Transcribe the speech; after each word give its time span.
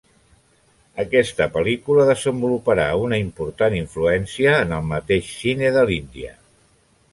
Aquesta 1.03 1.45
pel·lícula 1.57 2.07
desenvoluparà 2.11 2.87
una 3.03 3.21
important 3.25 3.77
influència 3.81 4.57
en 4.65 4.75
el 4.81 4.91
mateix 4.95 5.31
cine 5.45 5.73
de 5.79 5.87
l'Índia. 5.93 6.37